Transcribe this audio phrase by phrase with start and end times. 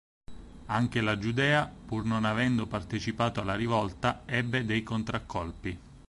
[0.65, 5.79] Anche la Giudea, pur non avendo partecipato alla rivolta, ebbe dei contraccolpi.